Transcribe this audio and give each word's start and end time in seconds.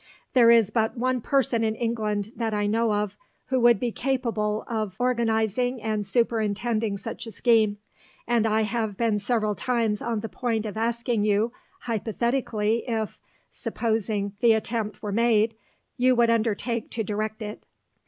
There 0.33 0.49
is 0.49 0.71
but 0.71 0.97
one 0.97 1.21
person 1.21 1.63
in 1.63 1.75
England 1.75 2.31
that 2.35 2.55
I 2.55 2.65
know 2.65 2.91
of 2.91 3.19
who 3.49 3.59
would 3.59 3.79
be 3.79 3.91
capable 3.91 4.63
of 4.67 4.95
organizing 4.99 5.79
and 5.79 6.07
superintending 6.07 6.97
such 6.97 7.27
a 7.27 7.31
scheme; 7.31 7.77
and 8.25 8.47
I 8.47 8.61
have 8.61 8.97
been 8.97 9.19
several 9.19 9.53
times 9.53 10.01
on 10.01 10.21
the 10.21 10.27
point 10.27 10.65
of 10.65 10.75
asking 10.75 11.23
you 11.25 11.51
hypothetically 11.81 12.77
if, 12.89 13.21
supposing 13.51 14.33
the 14.39 14.53
attempt 14.53 15.03
were 15.03 15.11
made, 15.11 15.53
you 15.97 16.15
would 16.15 16.31
undertake 16.31 16.89
to 16.89 17.03
direct 17.03 17.43
it. 17.43 17.63